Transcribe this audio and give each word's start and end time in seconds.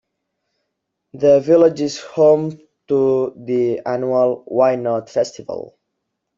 The 1.13 1.41
village 1.41 1.79
is 1.81 1.99
home 1.99 2.59
to 2.87 3.33
the 3.37 3.81
annual 3.85 4.43
Y 4.47 4.75
Not 4.75 5.11
Festival. 5.11 5.77